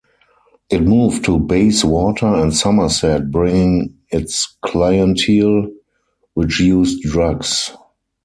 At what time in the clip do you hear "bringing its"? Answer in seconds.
3.29-4.57